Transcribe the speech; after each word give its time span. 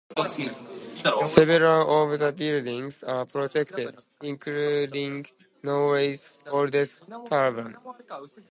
Several 1.25 2.01
of 2.11 2.17
the 2.19 2.33
buildings 2.35 3.03
are 3.03 3.23
protected, 3.27 3.99
including 4.23 5.27
Norway's 5.61 6.39
oldest 6.49 7.03
tavern. 7.27 7.77